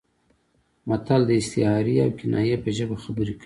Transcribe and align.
متل 0.89 1.21
د 1.29 1.31
استعارې 1.41 1.95
او 2.05 2.11
کنایې 2.19 2.57
په 2.63 2.69
ژبه 2.77 2.95
خبرې 3.03 3.33
کوي 3.35 3.39